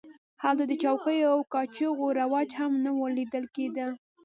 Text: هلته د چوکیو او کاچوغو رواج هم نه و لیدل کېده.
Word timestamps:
هلته 0.43 0.63
د 0.67 0.73
چوکیو 0.83 1.29
او 1.33 1.39
کاچوغو 1.53 2.07
رواج 2.19 2.49
هم 2.59 2.71
نه 2.83 2.91
و 2.97 2.99
لیدل 3.17 3.45
کېده. 3.55 3.87